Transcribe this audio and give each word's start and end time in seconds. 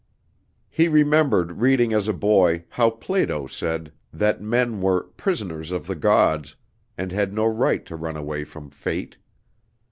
He 0.71 0.87
remembered 0.87 1.59
reading 1.61 1.93
as 1.93 2.07
a 2.07 2.11
boy, 2.13 2.63
how 2.69 2.89
Plato 2.89 3.45
said 3.45 3.91
that 4.11 4.41
men 4.41 4.81
were 4.81 5.03
"prisoners 5.03 5.69
of 5.69 5.85
the 5.85 5.95
gods" 5.95 6.55
and 6.97 7.11
had 7.11 7.35
no 7.35 7.45
right 7.45 7.85
to 7.85 7.95
run 7.95 8.17
away 8.17 8.43
from 8.43 8.71
fate. 8.71 9.17